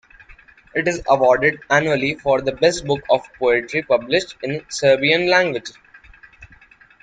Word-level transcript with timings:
It 0.73 0.87
is 0.87 1.03
awarded 1.07 1.59
annually 1.69 2.15
for 2.15 2.41
the 2.41 2.53
best 2.53 2.85
book 2.87 3.01
of 3.11 3.21
poetry 3.37 3.83
published 3.83 4.35
in 4.41 4.65
Serbian 4.67 5.29
language. 5.29 5.69